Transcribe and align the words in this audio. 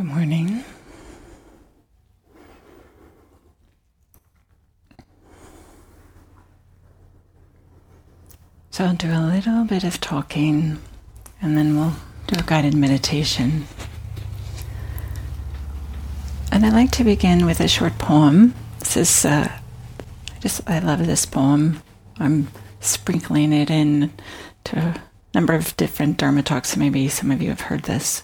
Good 0.00 0.06
morning. 0.06 0.64
So 8.70 8.86
I'll 8.86 8.94
do 8.94 9.12
a 9.12 9.20
little 9.20 9.64
bit 9.66 9.84
of 9.84 10.00
talking 10.00 10.78
and 11.42 11.54
then 11.54 11.76
we'll 11.76 11.92
do 12.28 12.40
a 12.40 12.42
guided 12.42 12.72
meditation. 12.72 13.66
And 16.50 16.64
I'd 16.64 16.72
like 16.72 16.92
to 16.92 17.04
begin 17.04 17.44
with 17.44 17.60
a 17.60 17.68
short 17.68 17.98
poem. 17.98 18.54
This 18.78 18.96
is, 18.96 19.26
uh, 19.26 19.48
I 19.50 20.38
just, 20.40 20.62
I 20.66 20.78
love 20.78 21.06
this 21.06 21.26
poem. 21.26 21.82
I'm 22.18 22.48
sprinkling 22.80 23.52
it 23.52 23.68
in 23.68 24.14
to 24.64 24.78
a 24.78 25.02
number 25.34 25.52
of 25.52 25.76
different 25.76 26.16
Dharma 26.16 26.42
talks, 26.42 26.70
so 26.70 26.80
maybe 26.80 27.06
some 27.10 27.30
of 27.30 27.42
you 27.42 27.50
have 27.50 27.60
heard 27.60 27.82
this. 27.82 28.22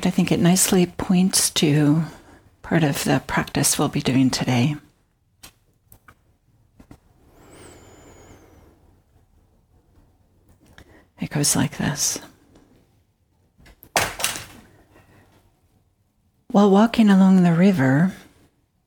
But 0.00 0.06
I 0.06 0.12
think 0.12 0.32
it 0.32 0.40
nicely 0.40 0.86
points 0.86 1.50
to 1.50 2.04
part 2.62 2.82
of 2.82 3.04
the 3.04 3.22
practice 3.26 3.78
we'll 3.78 3.90
be 3.90 4.00
doing 4.00 4.30
today. 4.30 4.76
It 11.20 11.28
goes 11.28 11.54
like 11.54 11.76
this. 11.76 12.18
While 16.50 16.70
walking 16.70 17.10
along 17.10 17.42
the 17.42 17.52
river, 17.52 18.14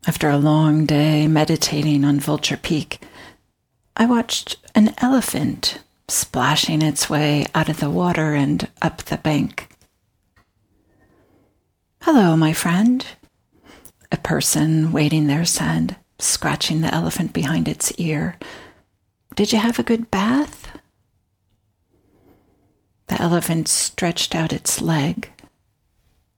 after 0.08 0.32
a 0.32 0.38
long 0.38 0.88
day 0.88 1.28
meditating 1.28 2.04
on 2.04 2.20
Vulture 2.20 2.58
Peak, 2.58 3.00
I 3.96 4.08
watched 4.08 4.58
an 4.74 4.96
elephant 4.98 5.78
splashing 6.08 6.82
its 6.82 7.08
way 7.08 7.46
out 7.54 7.70
of 7.70 7.80
the 7.80 7.92
water 7.92 8.34
and 8.34 8.68
up 8.82 9.04
the 9.04 9.18
bank. 9.18 9.73
Hello, 12.06 12.36
my 12.36 12.52
friend. 12.52 13.06
A 14.12 14.18
person 14.18 14.92
waiting 14.92 15.28
there 15.28 15.46
said, 15.46 15.96
scratching 16.20 16.82
the 16.82 16.94
elephant 16.94 17.32
behind 17.32 17.70
its 17.70 17.94
ear. 17.94 18.38
Did 19.36 19.54
you 19.54 19.60
have 19.60 19.80
a 19.80 19.84
good 19.84 20.12
bath? 20.12 20.78
The 23.08 23.22
elephant 23.22 23.70
stretched 23.70 24.36
out 24.36 24.52
its 24.52 24.82
leg. 24.82 25.32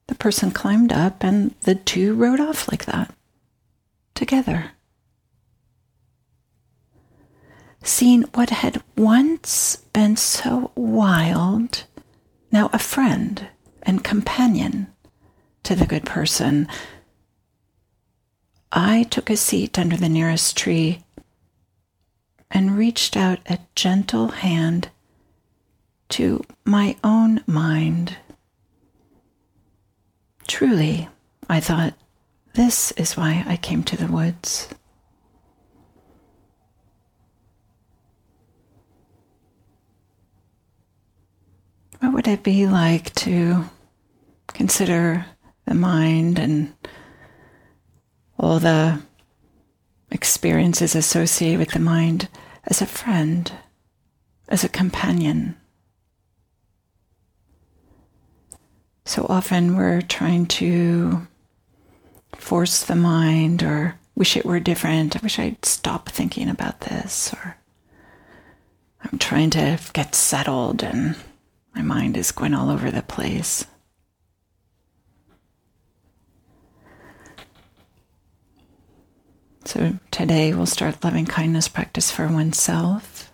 The 0.05 0.13
person 0.13 0.51
climbed 0.51 0.93
up, 0.93 1.23
and 1.23 1.55
the 1.61 1.73
two 1.73 2.13
rode 2.13 2.39
off 2.39 2.69
like 2.69 2.85
that, 2.85 3.11
together. 4.13 4.73
Seeing 7.81 8.21
what 8.35 8.51
had 8.51 8.83
once 8.95 9.77
been 9.93 10.15
so 10.15 10.69
wild, 10.75 11.85
now 12.51 12.69
a 12.71 12.77
friend 12.77 13.47
and 13.81 14.03
companion 14.03 14.91
to 15.65 15.75
the 15.75 15.85
good 15.85 16.05
person. 16.05 16.67
I 18.71 19.03
took 19.03 19.29
a 19.29 19.37
seat 19.37 19.77
under 19.77 19.97
the 19.97 20.09
nearest 20.09 20.55
tree 20.55 21.03
and 22.51 22.77
reached 22.77 23.17
out 23.17 23.39
a 23.47 23.59
gentle 23.75 24.29
hand 24.29 24.89
to 26.09 26.43
my 26.63 26.95
own 27.03 27.43
mind. 27.47 28.17
Truly, 30.47 31.09
I 31.49 31.59
thought, 31.59 31.95
this 32.53 32.91
is 32.91 33.17
why 33.17 33.43
I 33.47 33.57
came 33.57 33.83
to 33.83 33.97
the 33.97 34.07
woods. 34.07 34.69
What 41.99 42.13
would 42.13 42.27
it 42.27 42.43
be 42.43 42.67
like 42.67 43.13
to 43.15 43.65
consider 44.47 45.25
the 45.65 45.73
mind 45.73 46.39
and 46.39 46.73
all 48.37 48.59
the 48.59 49.01
experiences 50.11 50.95
associated 50.95 51.59
with 51.59 51.71
the 51.71 51.79
mind 51.79 52.29
as 52.65 52.81
a 52.81 52.85
friend, 52.85 53.51
as 54.47 54.63
a 54.63 54.69
companion. 54.69 55.55
So 59.05 59.25
often 59.29 59.75
we're 59.75 60.01
trying 60.01 60.47
to 60.47 61.27
force 62.33 62.83
the 62.83 62.95
mind 62.95 63.63
or 63.63 63.99
wish 64.15 64.35
it 64.35 64.45
were 64.45 64.59
different. 64.59 65.15
I 65.15 65.19
wish 65.19 65.39
I'd 65.39 65.63
stop 65.65 66.09
thinking 66.09 66.49
about 66.49 66.81
this 66.81 67.33
or 67.33 67.57
I'm 69.01 69.19
trying 69.19 69.51
to 69.51 69.79
get 69.93 70.15
settled 70.15 70.83
and 70.83 71.15
my 71.75 71.81
mind 71.81 72.17
is 72.17 72.31
going 72.31 72.53
all 72.53 72.69
over 72.69 72.89
the 72.89 73.03
place. 73.03 73.65
So 79.65 79.97
today 80.11 80.53
we'll 80.53 80.67
start 80.67 81.03
loving 81.03 81.25
kindness 81.25 81.67
practice 81.67 82.11
for 82.11 82.27
oneself. 82.27 83.31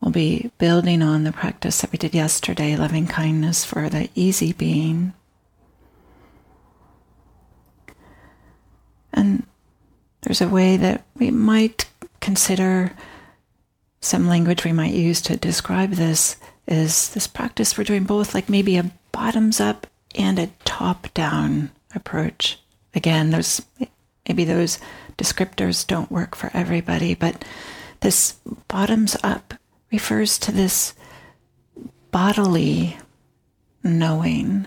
We'll 0.00 0.12
be 0.12 0.50
building 0.58 1.02
on 1.02 1.24
the 1.24 1.32
practice 1.32 1.80
that 1.80 1.90
we 1.90 1.98
did 1.98 2.14
yesterday, 2.14 2.76
loving 2.76 3.06
kindness 3.06 3.64
for 3.64 3.88
the 3.88 4.10
easy 4.14 4.52
being. 4.52 5.14
And 9.12 9.46
there's 10.20 10.42
a 10.42 10.48
way 10.48 10.76
that 10.76 11.04
we 11.16 11.30
might 11.30 11.88
consider 12.20 12.92
some 14.00 14.28
language 14.28 14.64
we 14.64 14.72
might 14.72 14.92
use 14.92 15.22
to 15.22 15.36
describe 15.36 15.92
this 15.92 16.36
is 16.66 17.08
this 17.14 17.26
practice 17.26 17.76
we're 17.76 17.84
doing 17.84 18.04
both 18.04 18.34
like 18.34 18.48
maybe 18.48 18.76
a 18.76 18.90
bottoms 19.10 19.60
up 19.60 19.86
and 20.14 20.38
a 20.38 20.50
top 20.64 21.12
down 21.14 21.70
approach 21.94 22.58
again, 22.98 23.30
those 23.30 23.62
maybe 24.28 24.44
those 24.44 24.78
descriptors 25.16 25.86
don't 25.86 26.10
work 26.10 26.34
for 26.34 26.50
everybody, 26.52 27.14
but 27.14 27.44
this 28.00 28.36
bottoms 28.66 29.16
up 29.22 29.54
refers 29.90 30.38
to 30.38 30.52
this 30.52 30.94
bodily 32.10 32.98
knowing, 33.82 34.66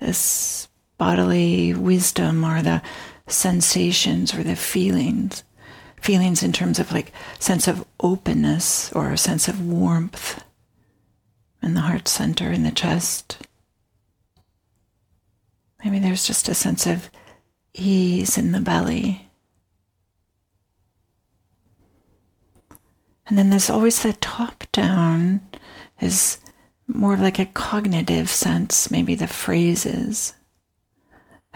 this 0.00 0.68
bodily 0.98 1.74
wisdom 1.74 2.44
or 2.44 2.62
the 2.62 2.80
sensations 3.26 4.34
or 4.34 4.44
the 4.44 4.56
feelings. 4.56 5.42
Feelings 6.00 6.42
in 6.42 6.52
terms 6.52 6.78
of 6.78 6.92
like 6.92 7.12
sense 7.38 7.66
of 7.66 7.86
openness 7.98 8.92
or 8.92 9.10
a 9.10 9.18
sense 9.18 9.48
of 9.48 9.66
warmth 9.66 10.44
in 11.62 11.72
the 11.72 11.80
heart 11.80 12.06
center, 12.06 12.52
in 12.52 12.62
the 12.62 12.70
chest. 12.70 13.38
Maybe 15.84 15.98
there's 15.98 16.26
just 16.26 16.48
a 16.48 16.54
sense 16.54 16.86
of 16.86 17.10
ease 17.74 18.38
in 18.38 18.52
the 18.52 18.60
belly. 18.60 19.28
And 23.26 23.36
then 23.36 23.50
there's 23.50 23.70
always 23.70 24.02
the 24.02 24.14
top 24.14 24.64
down 24.72 25.42
is 26.00 26.38
more 26.86 27.16
like 27.16 27.38
a 27.38 27.46
cognitive 27.46 28.30
sense, 28.30 28.90
maybe 28.90 29.14
the 29.14 29.26
phrases 29.26 30.34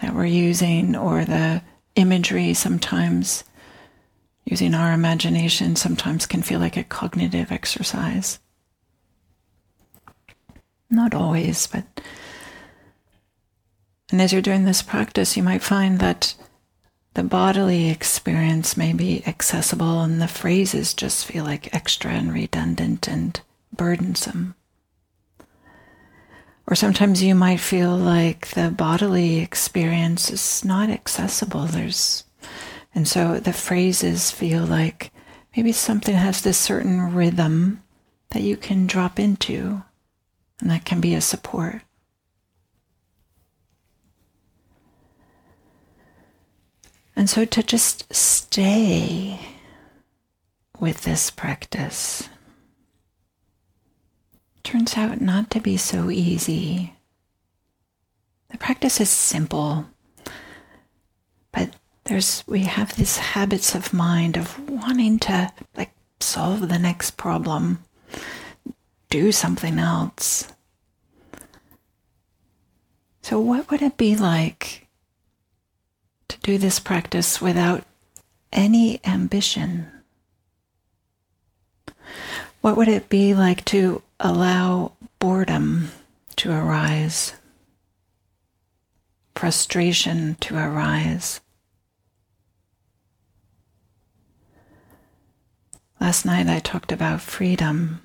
that 0.01 0.15
we're 0.15 0.25
using 0.25 0.95
or 0.95 1.25
the 1.25 1.61
imagery 1.95 2.53
sometimes 2.53 3.43
using 4.45 4.73
our 4.73 4.93
imagination 4.93 5.75
sometimes 5.75 6.25
can 6.25 6.41
feel 6.41 6.59
like 6.59 6.77
a 6.77 6.83
cognitive 6.83 7.51
exercise. 7.51 8.39
Not 10.89 11.13
always, 11.13 11.67
but 11.67 11.83
and 14.11 14.21
as 14.21 14.33
you're 14.33 14.41
doing 14.41 14.65
this 14.65 14.81
practice, 14.81 15.37
you 15.37 15.43
might 15.43 15.61
find 15.61 15.99
that 15.99 16.35
the 17.13 17.23
bodily 17.23 17.89
experience 17.89 18.77
may 18.77 18.93
be 18.93 19.23
accessible 19.27 20.01
and 20.01 20.21
the 20.21 20.27
phrases 20.27 20.93
just 20.93 21.25
feel 21.25 21.43
like 21.43 21.73
extra 21.73 22.11
and 22.11 22.33
redundant 22.33 23.07
and 23.07 23.41
burdensome. 23.75 24.55
Or 26.67 26.75
sometimes 26.75 27.23
you 27.23 27.33
might 27.33 27.59
feel 27.59 27.97
like 27.97 28.49
the 28.49 28.69
bodily 28.69 29.39
experience 29.39 30.29
is 30.29 30.63
not 30.63 30.89
accessible. 30.89 31.65
There's, 31.65 32.25
and 32.93 33.07
so 33.07 33.39
the 33.39 33.53
phrases 33.53 34.29
feel 34.29 34.65
like 34.65 35.11
maybe 35.57 35.71
something 35.71 36.15
has 36.15 36.41
this 36.41 36.59
certain 36.59 37.13
rhythm 37.15 37.81
that 38.29 38.43
you 38.43 38.55
can 38.55 38.85
drop 38.85 39.19
into, 39.19 39.81
and 40.61 40.69
that 40.69 40.85
can 40.85 41.01
be 41.01 41.15
a 41.15 41.21
support. 41.21 41.81
And 47.19 47.29
so 47.29 47.43
to 47.43 47.61
just 47.61 48.15
stay 48.15 49.41
with 50.79 51.01
this 51.01 51.29
practice 51.29 52.29
turns 54.63 54.95
out 54.95 55.19
not 55.19 55.51
to 55.51 55.59
be 55.59 55.75
so 55.75 56.09
easy. 56.09 56.93
The 58.51 58.57
practice 58.57 59.01
is 59.01 59.09
simple, 59.09 59.87
but 61.51 61.71
there's 62.05 62.45
we 62.47 62.61
have 62.61 62.95
these 62.95 63.17
habits 63.17 63.75
of 63.75 63.91
mind 63.91 64.37
of 64.37 64.57
wanting 64.69 65.19
to 65.19 65.51
like 65.75 65.91
solve 66.21 66.69
the 66.69 66.79
next 66.79 67.17
problem. 67.17 67.83
do 69.09 69.33
something 69.33 69.77
else. 69.77 70.53
So, 73.23 73.41
what 73.41 73.69
would 73.69 73.81
it 73.81 73.97
be 73.97 74.15
like 74.15 74.87
do 76.41 76.57
this 76.57 76.79
practice 76.79 77.41
without 77.41 77.83
any 78.51 78.99
ambition? 79.05 79.87
What 82.61 82.75
would 82.75 82.87
it 82.87 83.09
be 83.09 83.33
like 83.33 83.63
to 83.65 84.01
allow 84.19 84.93
boredom 85.19 85.91
to 86.37 86.51
arise, 86.51 87.33
frustration 89.35 90.35
to 90.41 90.57
arise? 90.57 91.39
Last 96.01 96.25
night 96.25 96.47
I 96.47 96.59
talked 96.59 96.91
about 96.91 97.21
freedom. 97.21 98.01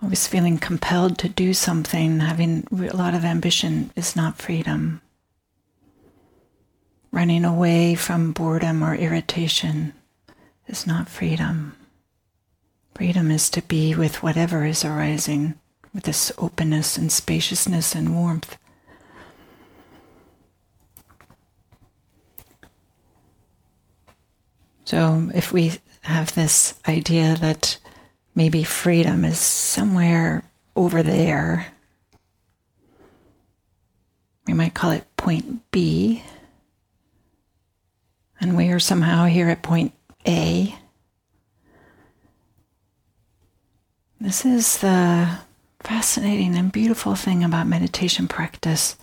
I 0.00 0.06
was 0.06 0.28
feeling 0.28 0.58
compelled 0.58 1.18
to 1.18 1.28
do 1.28 1.52
something. 1.52 2.20
Having 2.20 2.68
a 2.72 2.96
lot 2.96 3.14
of 3.14 3.24
ambition 3.24 3.90
is 3.96 4.14
not 4.14 4.38
freedom. 4.38 5.00
Running 7.18 7.44
away 7.44 7.96
from 7.96 8.30
boredom 8.30 8.80
or 8.80 8.94
irritation 8.94 9.92
is 10.68 10.86
not 10.86 11.08
freedom. 11.08 11.74
Freedom 12.94 13.32
is 13.32 13.50
to 13.50 13.62
be 13.62 13.92
with 13.92 14.22
whatever 14.22 14.64
is 14.64 14.84
arising, 14.84 15.58
with 15.92 16.04
this 16.04 16.30
openness 16.38 16.96
and 16.96 17.10
spaciousness 17.10 17.96
and 17.96 18.14
warmth. 18.14 18.56
So, 24.84 25.28
if 25.34 25.52
we 25.52 25.72
have 26.02 26.36
this 26.36 26.74
idea 26.86 27.34
that 27.34 27.78
maybe 28.36 28.62
freedom 28.62 29.24
is 29.24 29.40
somewhere 29.40 30.44
over 30.76 31.02
there, 31.02 31.66
we 34.46 34.54
might 34.54 34.74
call 34.74 34.92
it 34.92 35.16
point 35.16 35.68
B, 35.72 36.22
and 38.40 38.56
we 38.56 38.68
are 38.68 38.78
somehow 38.78 39.26
here 39.26 39.48
at 39.48 39.62
point 39.62 39.92
A. 40.26 40.74
This 44.20 44.44
is 44.44 44.78
the 44.78 45.38
fascinating 45.80 46.56
and 46.56 46.72
beautiful 46.72 47.14
thing 47.14 47.44
about 47.44 47.66
meditation 47.66 48.28
practice. 48.28 48.96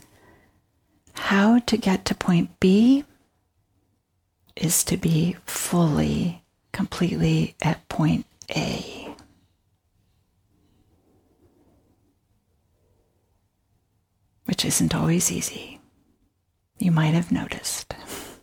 How 1.14 1.60
to 1.60 1.78
get 1.78 2.06
to 2.06 2.16
point 2.16 2.60
B 2.60 3.06
is 4.56 4.84
to 4.86 4.98
be 4.98 5.36
fully, 5.46 6.44
completely 6.72 7.56
at 7.62 7.88
point 7.90 8.26
A. 8.56 9.16
Which 14.46 14.64
isn't 14.64 14.94
always 14.94 15.32
easy. 15.32 15.80
You 16.78 16.92
might 16.92 17.14
have 17.14 17.32
noticed. 17.32 17.94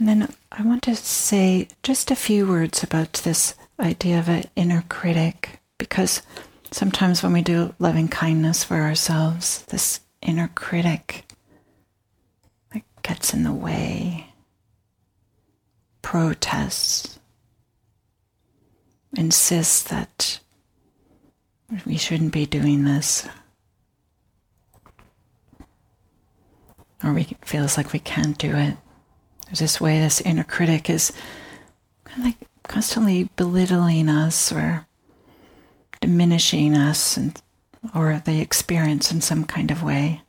And 0.00 0.08
then 0.08 0.34
I 0.50 0.62
want 0.62 0.82
to 0.84 0.96
say 0.96 1.68
just 1.84 2.10
a 2.10 2.16
few 2.16 2.48
words 2.48 2.82
about 2.82 3.12
this 3.12 3.54
idea 3.78 4.18
of 4.18 4.28
an 4.28 4.46
inner 4.56 4.82
critic 4.88 5.60
because 5.78 6.22
Sometimes 6.72 7.22
when 7.22 7.32
we 7.32 7.42
do 7.42 7.74
loving 7.78 8.08
kindness 8.08 8.62
for 8.62 8.76
ourselves, 8.76 9.62
this 9.66 10.00
inner 10.22 10.48
critic 10.54 11.24
like 12.72 12.84
gets 13.02 13.34
in 13.34 13.42
the 13.42 13.52
way, 13.52 14.28
protests, 16.00 17.18
insists 19.16 19.82
that 19.84 20.38
we 21.84 21.96
shouldn't 21.96 22.32
be 22.32 22.46
doing 22.46 22.84
this. 22.84 23.28
Or 27.02 27.12
we 27.12 27.36
feels 27.42 27.76
like 27.76 27.92
we 27.92 27.98
can't 27.98 28.38
do 28.38 28.54
it. 28.54 28.76
There's 29.50 29.58
this 29.58 29.80
way 29.80 29.98
this 29.98 30.20
inner 30.20 30.44
critic 30.44 30.88
is 30.88 31.12
kind 32.04 32.20
of 32.20 32.24
like 32.24 32.48
constantly 32.62 33.28
belittling 33.34 34.08
us 34.08 34.52
or 34.52 34.86
diminishing 36.00 36.76
us 36.76 37.16
and, 37.16 37.42
or 37.92 38.22
the 38.24 38.40
experience 38.40 39.10
in 39.10 39.20
some 39.20 39.42
kind 39.44 39.72
of 39.72 39.82
way. 39.82 40.22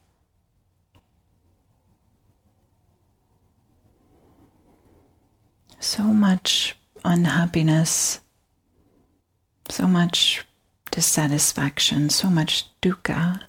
So 5.80 6.02
much 6.02 6.76
unhappiness, 7.06 8.22
so 9.70 9.86
much 9.88 10.48
dissatisfaction, 10.90 12.10
so 12.10 12.28
much 12.28 12.66
dukkha 12.82 13.40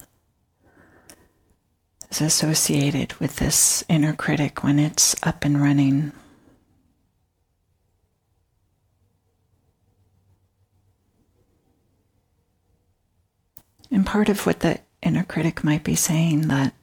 is 2.13 2.21
associated 2.21 3.13
with 3.13 3.37
this 3.37 3.83
inner 3.89 4.13
critic 4.13 4.63
when 4.63 4.77
it's 4.77 5.15
up 5.23 5.43
and 5.43 5.59
running. 5.59 6.11
And 13.89 14.05
part 14.05 14.29
of 14.29 14.45
what 14.45 14.59
the 14.59 14.79
inner 15.01 15.23
critic 15.23 15.63
might 15.63 15.83
be 15.83 15.95
saying 15.95 16.47
that 16.49 16.73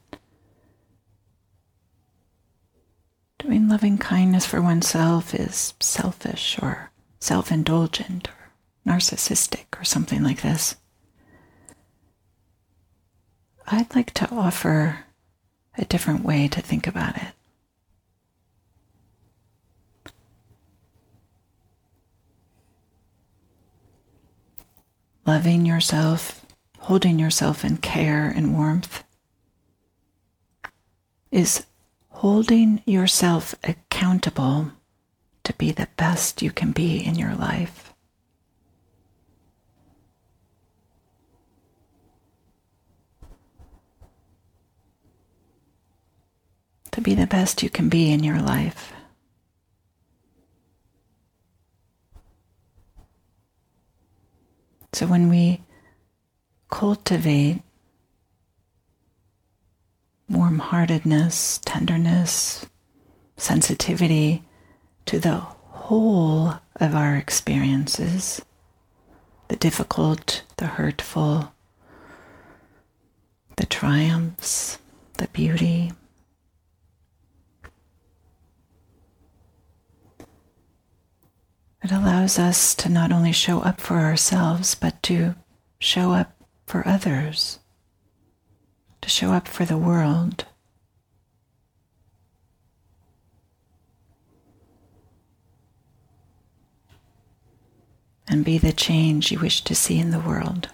doing 3.39 3.69
loving 3.69 3.99
kindness 3.99 4.47
for 4.47 4.61
oneself 4.61 5.33
is 5.33 5.75
selfish 5.79 6.59
or 6.61 6.91
self 7.21 7.53
indulgent 7.53 8.29
or 8.29 8.93
narcissistic 8.93 9.81
or 9.81 9.85
something 9.85 10.25
like 10.25 10.43
this. 10.43 10.75
I'd 13.69 13.95
like 13.95 14.13
to 14.15 14.29
offer 14.33 15.05
a 15.77 15.85
different 15.85 16.25
way 16.25 16.49
to 16.49 16.61
think 16.61 16.87
about 16.87 17.17
it. 17.17 17.33
Loving 25.27 25.65
yourself 25.65 26.41
holding 26.81 27.19
yourself 27.19 27.65
in 27.65 27.77
care 27.77 28.29
and 28.29 28.55
warmth 28.55 29.05
is 31.31 31.67
holding 32.09 32.83
yourself 32.85 33.55
accountable 33.63 34.73
to 35.45 35.53
be 35.55 35.71
the 35.71 35.89
best 35.97 36.43
you 36.43 36.51
can 36.51 36.73
be 36.73 36.99
in 36.99 37.15
your 37.15 37.35
life. 37.35 37.90
To 46.93 47.01
be 47.01 47.15
the 47.15 47.27
best 47.27 47.63
you 47.63 47.71
can 47.71 47.89
be 47.89 48.11
in 48.11 48.25
your 48.25 48.41
life. 48.41 48.93
So 54.93 55.07
when 55.07 55.29
we 55.29 55.63
cultivate 56.71 57.63
warm 60.29 60.59
heartedness, 60.59 61.61
tenderness, 61.65 62.67
sensitivity 63.37 64.45
to 65.07 65.19
the 65.19 65.37
whole 65.37 66.55
of 66.77 66.95
our 66.95 67.17
experiences 67.17 68.43
the 69.49 69.57
difficult, 69.57 70.45
the 70.59 70.67
hurtful, 70.67 71.53
the 73.57 73.67
triumphs, 73.67 74.79
the 75.15 75.27
beauty. 75.29 75.93
It 81.83 81.93
allows 81.93 82.39
us 82.39 82.75
to 82.75 82.91
not 82.91 83.11
only 83.11 83.33
show 83.33 83.61
up 83.61 83.81
for 83.81 83.97
ourselves, 83.97 84.75
but 84.75 85.03
to 85.05 85.35
show 85.79 86.13
up 86.13 86.37
for 86.67 86.87
others, 86.87 87.59
to 89.01 89.09
show 89.09 89.33
up 89.33 89.49
for 89.49 89.65
the 89.65 89.79
world. 89.79 90.45
And 98.29 98.45
be 98.45 98.59
the 98.59 98.73
change 98.73 99.33
you 99.33 99.41
wish 99.41 99.63
to 99.65 99.75
see 99.75 99.99
in 99.99 100.11
the 100.11 100.21
world. 100.21 100.69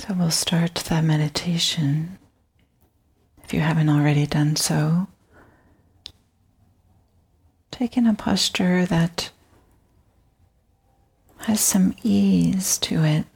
So 0.00 0.14
we'll 0.14 0.30
start 0.30 0.76
the 0.76 1.02
meditation 1.02 2.18
if 3.44 3.52
you 3.52 3.60
haven't 3.60 3.90
already 3.90 4.26
done 4.26 4.56
so. 4.56 5.08
Take 7.70 7.98
in 7.98 8.06
a 8.06 8.14
posture 8.14 8.86
that 8.86 9.30
has 11.40 11.60
some 11.60 11.94
ease 12.02 12.78
to 12.78 13.04
it, 13.04 13.26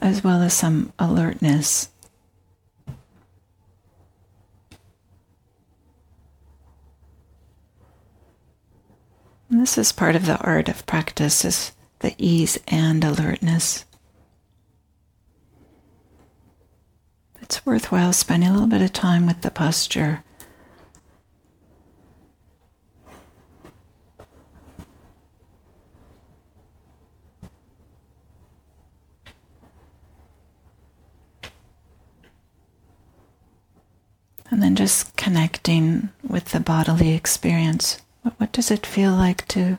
as 0.00 0.24
well 0.24 0.42
as 0.42 0.52
some 0.52 0.92
alertness. 0.98 1.88
And 9.48 9.60
this 9.60 9.78
is 9.78 9.92
part 9.92 10.16
of 10.16 10.26
the 10.26 10.38
art 10.38 10.68
of 10.68 10.84
practice 10.86 11.44
is 11.44 11.70
the 12.00 12.16
ease 12.18 12.58
and 12.66 13.04
alertness. 13.04 13.84
Worthwhile 17.64 18.12
spending 18.12 18.48
a 18.48 18.52
little 18.52 18.66
bit 18.66 18.82
of 18.82 18.92
time 18.92 19.26
with 19.26 19.42
the 19.42 19.50
posture. 19.50 20.24
And 34.50 34.62
then 34.62 34.76
just 34.76 35.16
connecting 35.16 36.10
with 36.22 36.46
the 36.46 36.60
bodily 36.60 37.14
experience. 37.14 38.02
What, 38.22 38.34
what 38.38 38.52
does 38.52 38.70
it 38.70 38.84
feel 38.84 39.12
like 39.12 39.48
to 39.48 39.78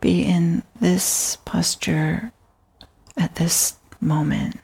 be 0.00 0.22
in 0.22 0.62
this 0.80 1.36
posture 1.44 2.32
at 3.16 3.34
this 3.34 3.76
moment? 4.00 4.58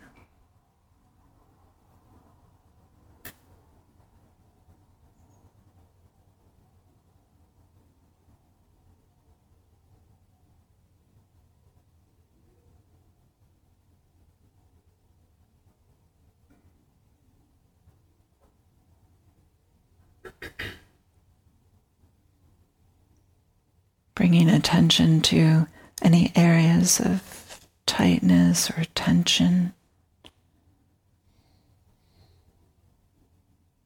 Bringing 24.21 24.51
attention 24.51 25.23
to 25.23 25.67
any 26.03 26.31
areas 26.37 27.01
of 27.01 27.67
tightness 27.87 28.69
or 28.69 28.85
tension. 28.95 29.73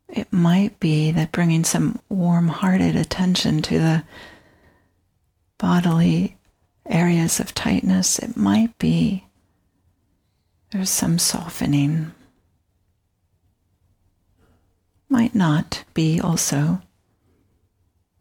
It 0.09 0.33
might 0.33 0.81
be 0.81 1.13
that 1.13 1.31
bringing 1.31 1.63
some 1.63 2.01
warm 2.09 2.49
hearted 2.49 2.97
attention 2.97 3.63
to 3.63 3.79
the 3.79 4.03
bodily 5.57 6.37
areas 6.85 7.39
of 7.39 7.55
tightness, 7.55 8.19
it 8.19 8.37
might 8.37 8.77
be 8.77 9.27
there's 10.73 10.91
some 10.91 11.21
softening. 11.21 12.11
Might 15.09 15.37
not 15.37 15.85
be 15.95 16.21
also. 16.21 16.83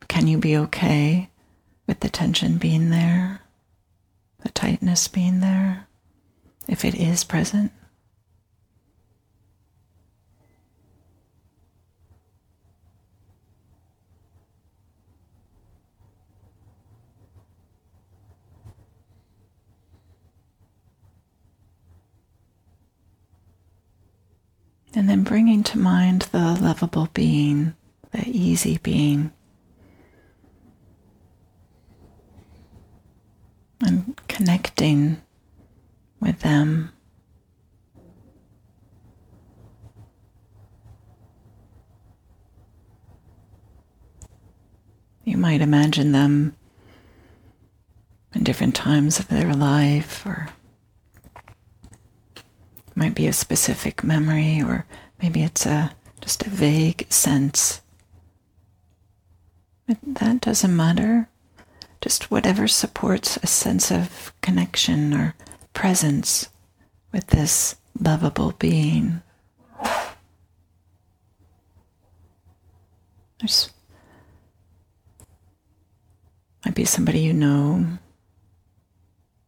Can 0.07 0.27
you 0.27 0.37
be 0.37 0.55
okay 0.55 1.31
with 1.93 1.99
the 1.99 2.09
tension 2.09 2.57
being 2.57 2.89
there, 2.89 3.39
the 4.39 4.49
tightness 4.49 5.07
being 5.07 5.41
there, 5.41 5.85
if 6.67 6.83
it 6.83 6.95
is 6.95 7.23
present. 7.23 7.71
And 24.95 25.07
then 25.07 25.21
bringing 25.21 25.61
to 25.61 25.77
mind 25.77 26.23
the 26.31 26.57
lovable 26.59 27.09
being, 27.13 27.75
the 28.11 28.27
easy 28.27 28.79
being 28.79 29.31
and 33.83 34.19
connecting 34.27 35.21
with 36.19 36.39
them. 36.39 36.91
You 45.25 45.37
might 45.37 45.61
imagine 45.61 46.11
them 46.11 46.55
in 48.33 48.43
different 48.43 48.75
times 48.75 49.19
of 49.19 49.27
their 49.27 49.53
life, 49.53 50.25
or 50.25 50.49
might 52.95 53.15
be 53.15 53.27
a 53.27 53.33
specific 53.33 54.03
memory, 54.03 54.61
or 54.61 54.85
maybe 55.21 55.43
it's 55.43 55.65
a 55.65 55.95
just 56.21 56.45
a 56.45 56.49
vague 56.49 57.05
sense. 57.11 57.81
But 59.87 59.97
that 60.03 60.41
doesn't 60.41 60.75
matter 60.75 61.29
just 62.03 62.29
whatever 62.29 62.67
supports 62.67 63.37
a 63.37 63.47
sense 63.47 63.89
of 63.89 64.33
connection 64.41 65.13
or 65.13 65.35
presence 65.71 66.49
with 67.13 67.27
this 67.27 67.77
lovable 67.97 68.51
being. 68.59 69.21
There's 73.39 73.69
might 76.65 76.75
be 76.75 76.83
somebody 76.83 77.19
you 77.19 77.31
know, 77.31 77.85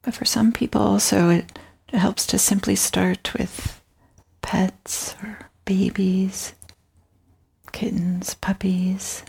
but 0.01 0.13
for 0.13 0.23
some 0.23 0.53
people 0.53 0.81
also 0.81 1.29
it, 1.29 1.59
it 1.91 1.97
helps 1.97 2.25
to 2.27 2.37
simply 2.37 2.77
start 2.77 3.33
with 3.37 3.81
pets 4.41 5.13
or 5.21 5.49
babies, 5.65 6.53
kittens, 7.73 8.35
puppies. 8.35 9.23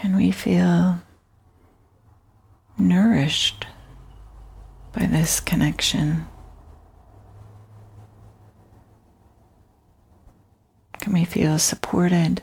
Can 0.00 0.16
we 0.16 0.30
feel 0.30 0.98
nourished 2.78 3.66
by 4.92 5.04
this 5.04 5.40
connection? 5.40 6.26
Can 11.00 11.12
we 11.12 11.26
feel 11.26 11.58
supported? 11.58 12.42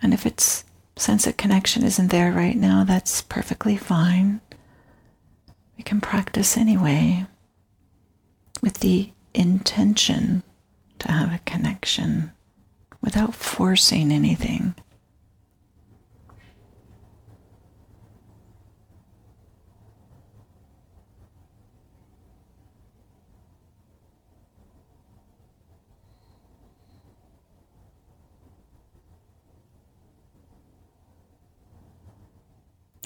And 0.00 0.14
if 0.14 0.24
it's 0.24 0.64
sense 0.94 1.26
of 1.26 1.36
connection 1.36 1.82
isn't 1.82 2.12
there 2.12 2.30
right 2.30 2.56
now, 2.56 2.84
that's 2.84 3.22
perfectly 3.22 3.76
fine. 3.76 4.40
We 5.76 5.82
can 5.82 6.00
practice 6.00 6.56
anyway 6.56 7.26
with 8.62 8.74
the 8.74 9.10
intention 9.34 10.44
to 11.00 11.10
have 11.10 11.32
a 11.32 11.40
connection 11.44 12.30
without 13.06 13.32
forcing 13.32 14.10
anything. 14.10 14.74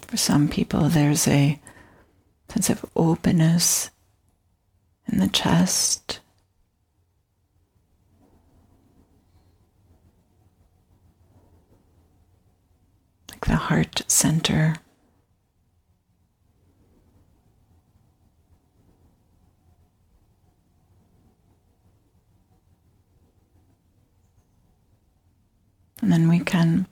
For 0.09 0.17
some 0.17 0.49
people, 0.49 0.89
there's 0.89 1.29
a 1.29 1.61
sense 2.49 2.71
of 2.71 2.87
openness 2.97 3.91
in 5.07 5.19
the 5.21 5.29
chest 5.29 6.21
the 13.47 13.57
heart 13.57 14.03
center. 14.09 14.77
And 26.03 26.11
then 26.11 26.29
we 26.29 26.39
can 26.39 26.87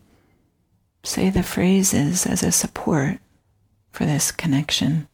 say 1.02 1.30
the 1.30 1.42
phrases 1.42 2.26
as 2.26 2.42
a 2.42 2.52
support 2.52 3.18
for 3.90 4.04
this 4.04 4.30
connection 4.30 5.08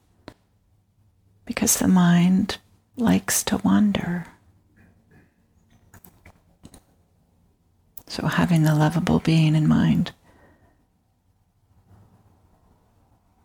because 1.44 1.78
the 1.78 1.88
mind 1.88 2.58
likes 2.96 3.42
to 3.44 3.58
wander. 3.58 4.26
So 8.06 8.26
having 8.26 8.62
the 8.62 8.74
lovable 8.74 9.20
being 9.20 9.54
in 9.54 9.66
mind 9.66 10.12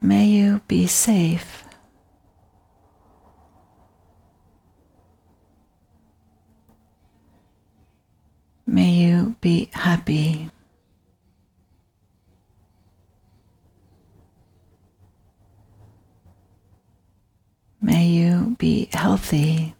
may 0.01 0.25
you 0.25 0.61
be 0.67 0.87
safe. 0.87 1.65
May 8.65 8.91
you 8.91 9.35
be 9.41 9.69
happy. 9.73 10.51
May 17.81 18.05
you 18.05 18.55
be 18.59 18.89
healthy. 18.93 19.73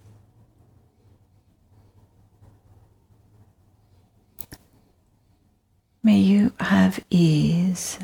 May 6.01 6.17
you 6.17 6.53
have 6.59 6.99
ease. 7.11 7.99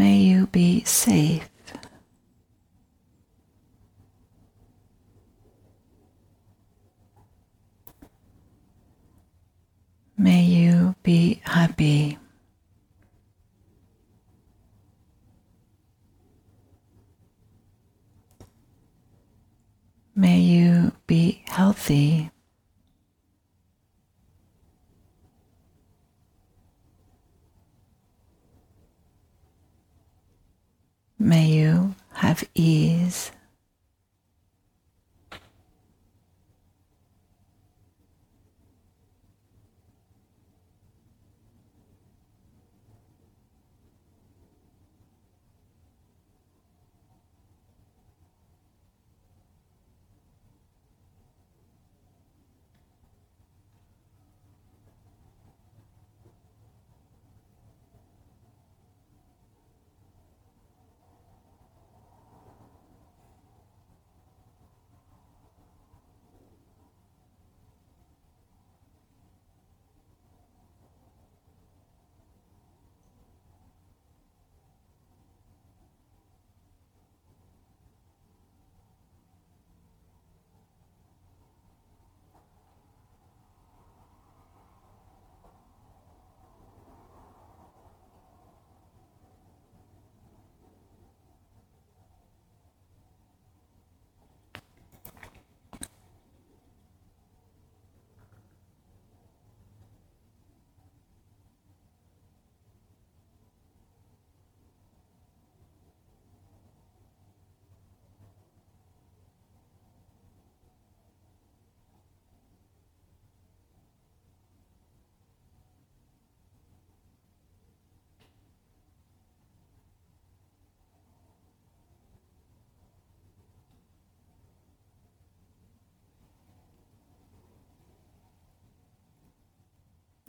May 0.00 0.16
you 0.16 0.46
be 0.46 0.82
safe. 0.84 1.46
May 10.16 10.42
you 10.44 10.94
be 11.02 11.42
happy. 11.44 12.16
May 20.16 20.40
you 20.40 20.92
be 21.06 21.44
healthy. 21.46 22.30
May 31.22 31.48
you 31.48 31.94
have 32.14 32.42
ease. 32.54 33.30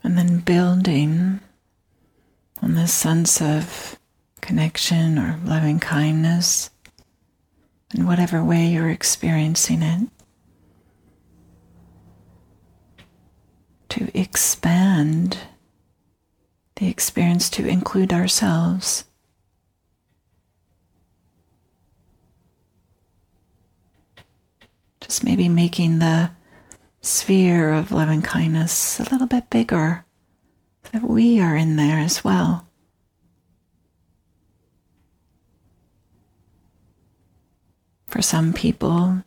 And 0.03 0.17
then 0.17 0.30
building 0.45 1.39
on 2.61 2.75
this 2.75 2.93
sense 2.93 3.41
of 3.41 3.97
connection 4.41 5.17
or 5.17 5.39
loving 5.45 5.79
kindness 5.79 6.69
in 7.93 8.05
whatever 8.05 8.43
way 8.43 8.67
you're 8.67 8.89
experiencing 8.89 9.81
it. 9.81 10.09
To 13.89 14.17
expand 14.17 15.37
the 16.75 16.87
experience 16.87 17.49
to 17.51 17.67
include 17.67 18.13
ourselves. 18.13 19.05
Just 25.01 25.23
maybe 25.23 25.49
making 25.49 25.99
the 25.99 26.31
sphere 27.01 27.73
of 27.73 27.91
loving 27.91 28.21
kindness 28.21 28.99
a 28.99 29.03
little 29.03 29.27
bit 29.27 29.49
bigger, 29.49 30.05
that 30.91 31.03
we 31.03 31.39
are 31.39 31.55
in 31.55 31.75
there 31.75 31.99
as 31.99 32.23
well. 32.23 32.67
For 38.07 38.21
some 38.21 38.51
people, 38.51 39.23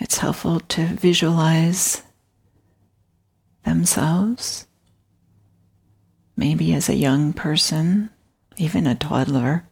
it's 0.00 0.18
helpful 0.18 0.60
to 0.60 0.86
visualize 0.86 2.02
themselves, 3.64 4.66
maybe 6.36 6.74
as 6.74 6.88
a 6.88 6.94
young 6.94 7.32
person, 7.32 8.10
even 8.58 8.86
a 8.86 8.94
toddler, 8.94 9.66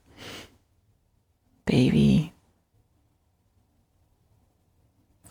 baby, 1.66 2.32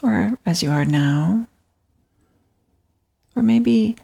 or 0.03 0.37
as 0.45 0.61
you 0.61 0.69
are 0.69 0.85
now, 0.85 1.47
or 3.35 3.41
maybe 3.41 3.95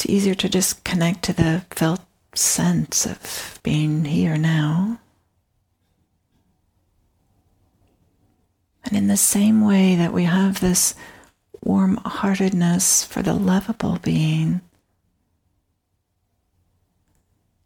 it's 0.00 0.08
easier 0.08 0.34
to 0.34 0.48
just 0.48 0.82
connect 0.82 1.22
to 1.22 1.34
the 1.34 1.62
felt 1.72 2.00
sense 2.34 3.04
of 3.04 3.60
being 3.62 4.06
here 4.06 4.38
now. 4.38 4.98
And 8.82 8.96
in 8.96 9.08
the 9.08 9.18
same 9.18 9.62
way 9.62 9.96
that 9.96 10.14
we 10.14 10.24
have 10.24 10.60
this 10.60 10.94
warm 11.60 11.98
heartedness 11.98 13.04
for 13.04 13.20
the 13.20 13.34
lovable 13.34 13.98
being, 14.00 14.62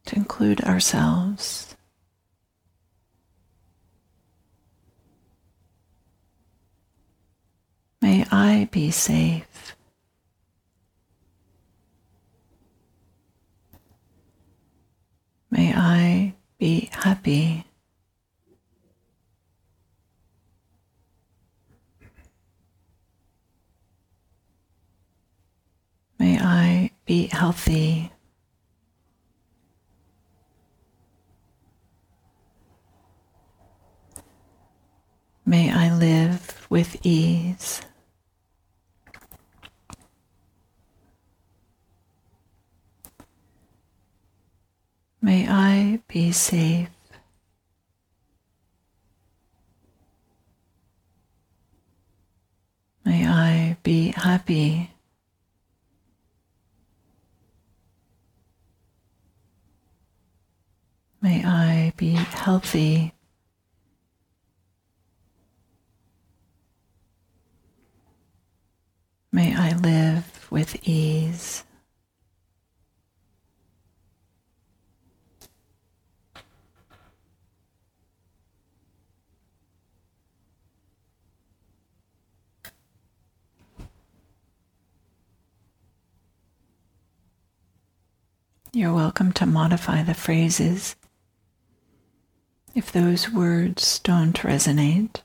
to 0.07 0.17
include 0.17 0.61
ourselves. 0.63 1.77
May 8.03 8.27
I 8.33 8.69
be 8.73 8.91
safe. 8.91 9.77
May 15.55 15.73
I 15.73 16.35
be 16.59 16.89
happy. 16.93 17.65
May 26.19 26.39
I 26.39 26.91
be 27.05 27.27
healthy. 27.27 28.11
May 35.47 35.71
I 35.71 35.95
live 35.95 36.67
with 36.71 36.97
ease. 37.05 37.83
May 45.25 45.49
I 45.49 46.01
be 46.07 46.33
safe. 46.33 46.91
May 53.07 53.27
I 53.27 53.79
be 53.83 54.09
happy. 54.09 54.91
May 61.23 61.43
I 61.43 61.95
be 61.97 62.11
healthy. 62.11 63.15
May 69.33 69.57
I 69.57 69.73
live 69.79 70.49
with 70.51 70.87
ease. 70.87 71.64
You're 88.75 88.93
welcome 88.93 89.31
to 89.35 89.47
modify 89.47 90.03
the 90.03 90.15
phrases 90.15 90.97
if 92.75 92.91
those 92.91 93.31
words 93.31 94.01
don't 94.01 94.35
resonate. 94.39 95.19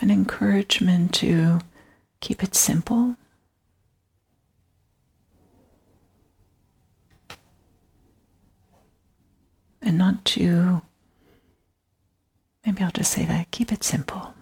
An 0.00 0.12
encouragement 0.12 1.12
to 1.14 1.58
keep 2.20 2.44
it 2.44 2.54
simple. 2.54 3.16
And 9.82 9.98
not 9.98 10.24
to, 10.26 10.82
maybe 12.64 12.84
I'll 12.84 12.92
just 12.92 13.10
say 13.10 13.24
that, 13.24 13.50
keep 13.50 13.72
it 13.72 13.82
simple. 13.82 14.34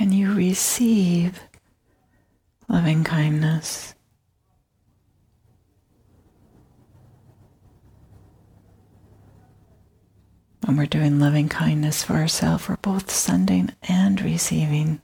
Can 0.00 0.12
you 0.12 0.32
receive 0.32 1.38
loving 2.70 3.04
kindness? 3.04 3.94
When 10.64 10.78
we're 10.78 10.86
doing 10.86 11.20
loving 11.20 11.50
kindness 11.50 12.02
for 12.02 12.14
ourselves, 12.14 12.66
we're 12.66 12.76
both 12.76 13.10
sending 13.10 13.72
and 13.82 14.18
receiving. 14.22 15.02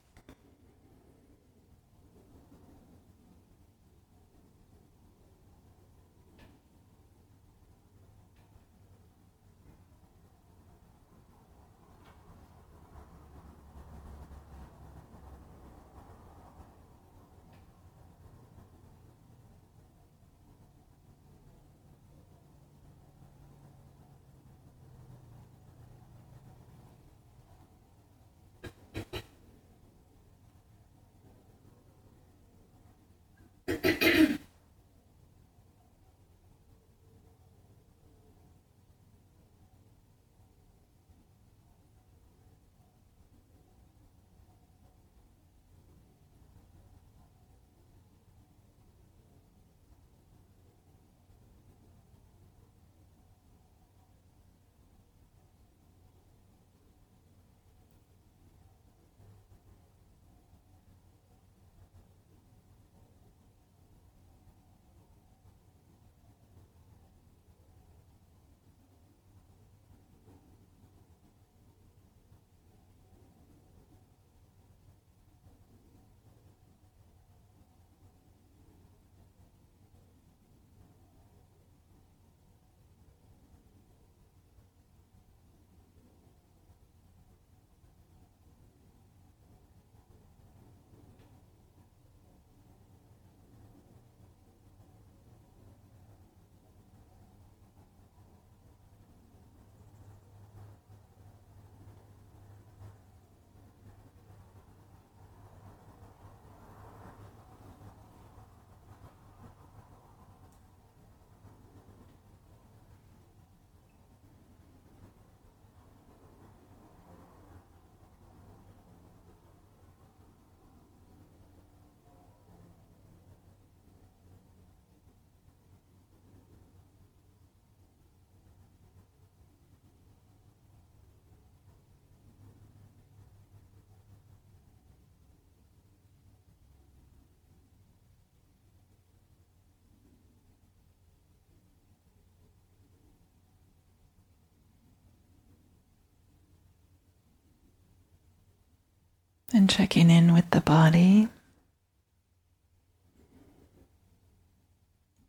And 149.52 149.70
checking 149.70 150.10
in 150.10 150.34
with 150.34 150.50
the 150.50 150.60
body. 150.60 151.28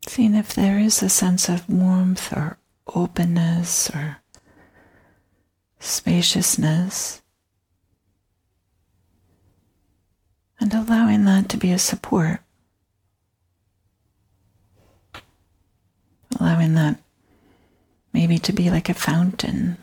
Seeing 0.07 0.33
if 0.33 0.53
there 0.53 0.79
is 0.79 1.03
a 1.03 1.09
sense 1.09 1.49
of 1.49 1.69
warmth 1.69 2.33
or 2.33 2.57
openness 2.87 3.89
or 3.91 4.17
spaciousness. 5.79 7.21
And 10.59 10.73
allowing 10.73 11.25
that 11.25 11.49
to 11.49 11.57
be 11.57 11.71
a 11.71 11.77
support. 11.77 12.39
Allowing 16.39 16.73
that 16.73 16.99
maybe 18.13 18.39
to 18.39 18.51
be 18.51 18.71
like 18.71 18.89
a 18.89 18.95
fountain. 18.95 19.77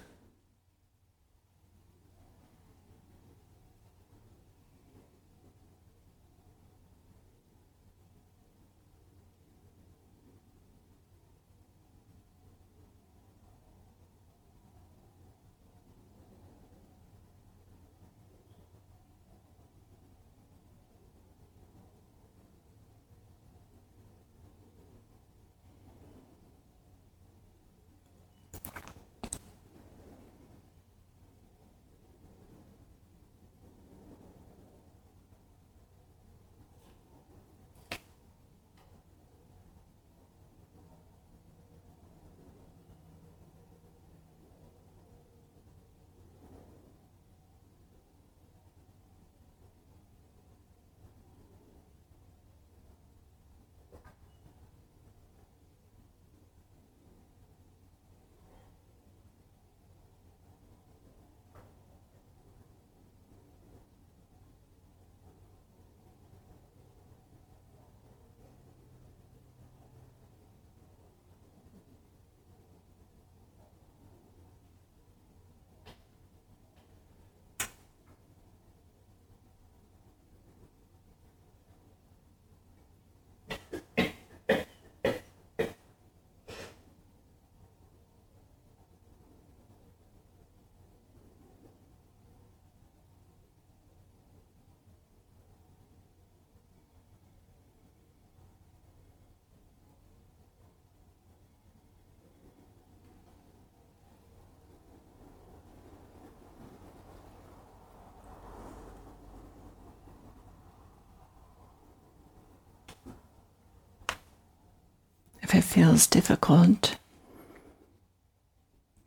If 115.44 115.54
it 115.54 115.62
feels 115.62 116.07
difficult, 116.07 116.96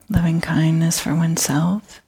loving 0.07 0.39
kindness 0.39 0.99
for 0.99 1.15
oneself. 1.15 1.99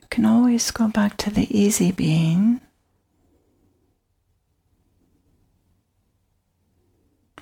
You 0.00 0.08
can 0.10 0.26
always 0.26 0.70
go 0.72 0.88
back 0.88 1.16
to 1.18 1.30
the 1.30 1.46
easy 1.56 1.92
being. 1.92 2.60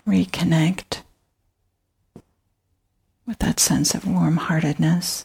Reconnect 0.06 1.00
with 3.26 3.38
that 3.38 3.58
sense 3.58 3.94
of 3.94 4.06
warm 4.06 4.36
heartedness. 4.36 5.24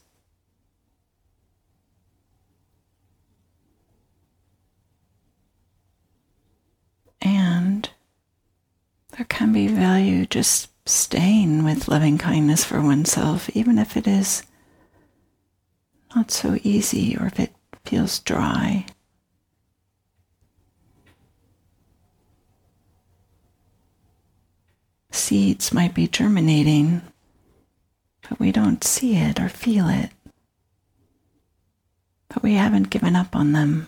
And 7.22 7.90
there 9.12 9.19
can 9.30 9.54
be 9.54 9.68
value 9.68 10.26
just 10.26 10.70
staying 10.88 11.64
with 11.64 11.88
loving 11.88 12.18
kindness 12.18 12.64
for 12.66 12.82
oneself, 12.82 13.50
even 13.56 13.78
if 13.78 13.96
it 13.96 14.08
is 14.08 14.44
not 16.16 16.32
so 16.32 16.58
easy 16.64 17.16
or 17.18 17.28
if 17.28 17.40
it 17.40 17.54
feels 17.86 18.20
dry. 18.20 18.86
Seeds 25.12 25.72
might 25.72 25.94
be 25.94 26.08
germinating, 26.08 27.02
but 28.28 28.40
we 28.40 28.52
don't 28.52 28.84
see 28.84 29.16
it 29.16 29.40
or 29.40 29.50
feel 29.50 29.88
it. 29.88 30.10
But 32.30 32.44
we 32.44 32.54
haven't 32.54 32.90
given 32.90 33.16
up 33.16 33.36
on 33.36 33.54
them. 33.54 33.88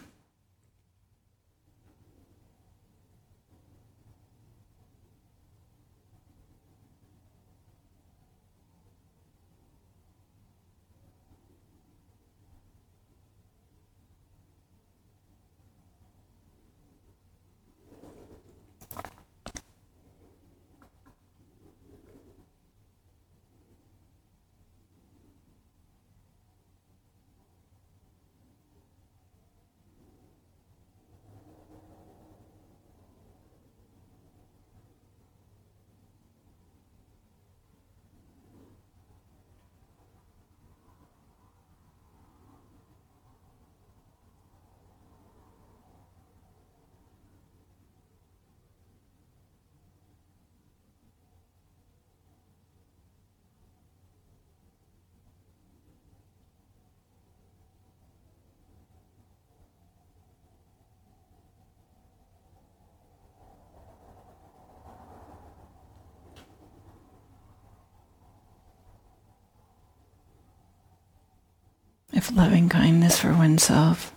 Loving 72.30 72.70
kindness 72.70 73.18
for 73.18 73.34
oneself, 73.34 74.14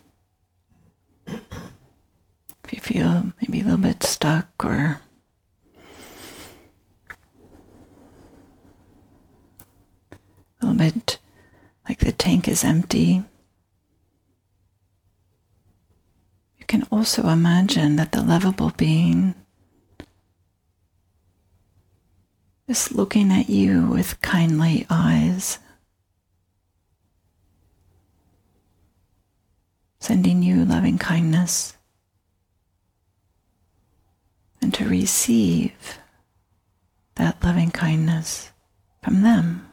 if 1.26 2.72
you 2.72 2.80
feel 2.80 3.32
maybe 3.40 3.60
a 3.60 3.64
little 3.64 3.78
bit 3.78 4.02
stuck 4.02 4.48
or 4.64 5.00
a 10.12 10.20
little 10.60 10.76
bit 10.76 11.18
like 11.88 12.00
the 12.00 12.12
tank 12.12 12.48
is 12.48 12.64
empty, 12.64 13.22
you 16.58 16.66
can 16.66 16.86
also 16.90 17.28
imagine 17.28 17.96
that 17.96 18.12
the 18.12 18.22
lovable 18.22 18.72
being 18.76 19.34
is 22.66 22.92
looking 22.92 23.30
at 23.30 23.48
you 23.48 23.86
with 23.86 24.20
kindly 24.20 24.86
eyes. 24.90 25.58
Sending 30.04 30.42
you 30.42 30.66
loving 30.66 30.98
kindness, 30.98 31.78
and 34.60 34.74
to 34.74 34.86
receive 34.86 35.98
that 37.14 37.42
loving 37.42 37.70
kindness 37.70 38.50
from 39.02 39.22
them. 39.22 39.66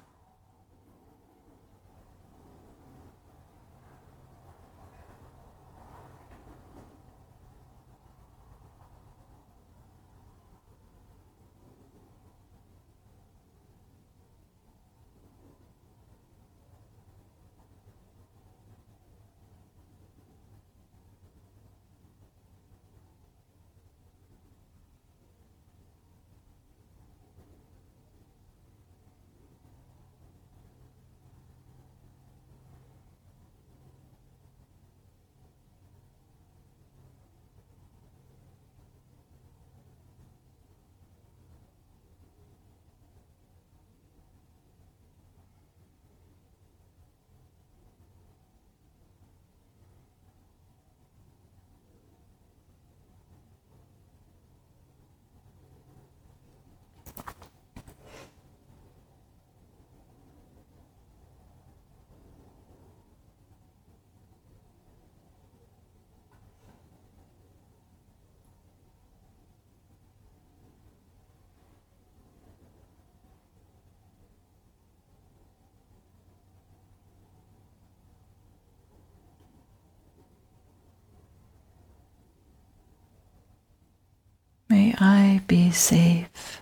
May 84.70 84.91
I 85.04 85.42
be 85.48 85.72
safe. 85.72 86.62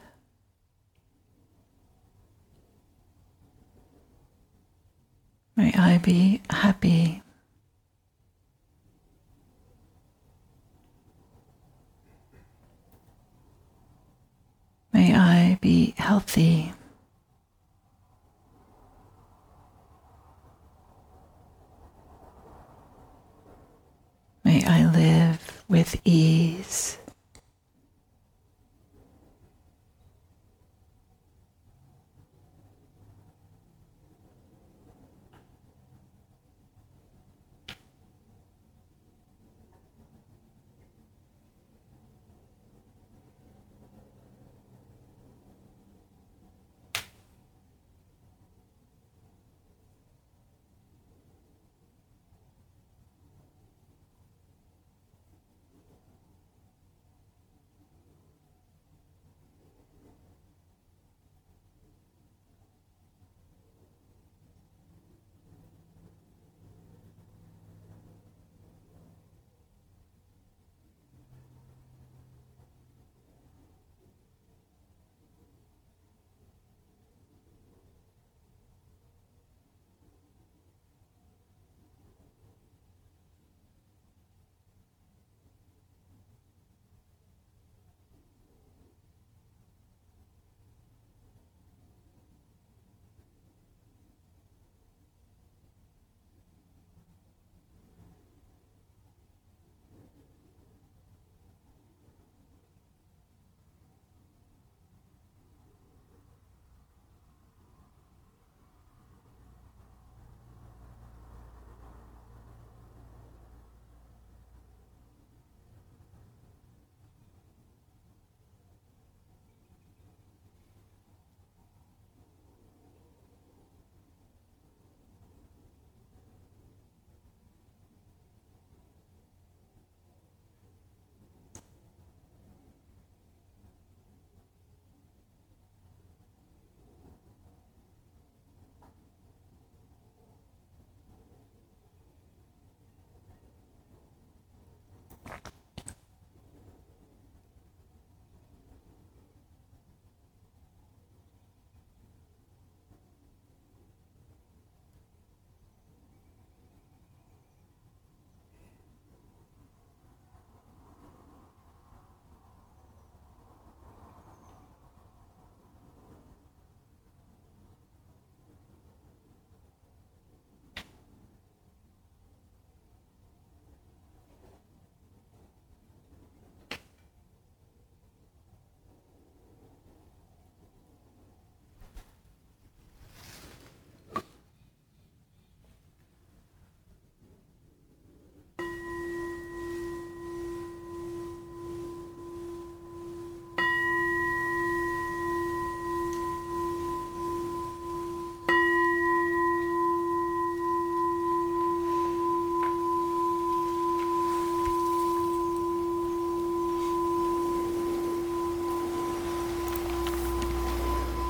May 5.58 5.74
I 5.74 5.98
be 5.98 6.42
happy. 6.50 7.22
May 14.94 15.14
I 15.14 15.58
be 15.60 15.94
healthy. 15.98 16.72
May 24.46 24.64
I 24.66 24.90
live 24.90 25.66
with 25.68 26.00
ease. 26.06 26.89